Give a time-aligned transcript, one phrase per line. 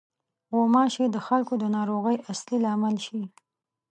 [0.55, 3.21] غوماشې د خلکو د ناروغۍ اصلي لامل شي.